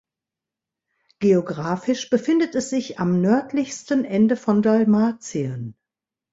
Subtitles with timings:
[1.19, 5.75] Geographisch befindet es sich am nördlichsten Ende von Dalmatien.